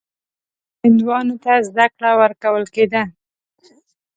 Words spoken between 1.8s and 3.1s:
کړه ورکول کېده.